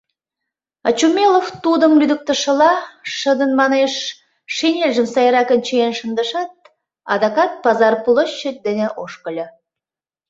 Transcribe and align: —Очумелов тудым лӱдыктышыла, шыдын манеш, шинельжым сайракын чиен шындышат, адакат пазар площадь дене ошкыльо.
—Очумелов 0.87 1.47
тудым 1.63 1.91
лӱдыктышыла, 1.99 2.73
шыдын 3.17 3.51
манеш, 3.59 3.93
шинельжым 4.55 5.07
сайракын 5.13 5.59
чиен 5.67 5.93
шындышат, 5.99 6.53
адакат 7.13 7.51
пазар 7.63 7.93
площадь 8.03 8.63
дене 8.65 8.87
ошкыльо. 9.03 9.47